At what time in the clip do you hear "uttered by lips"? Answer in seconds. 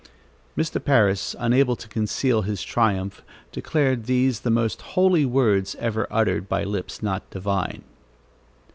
6.09-7.03